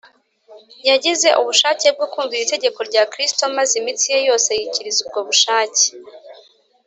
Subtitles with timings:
[0.89, 5.83] yagize ubushake bwo kumvira itegeko rya Kristo maze imitsi ye yose yikiriza ubwo bushake